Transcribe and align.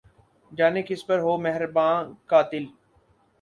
جانے 0.51 0.81
کس 0.87 1.01
پر 1.07 1.19
ہو 1.19 1.37
مہرباں 1.37 1.93
قاتل 2.29 2.63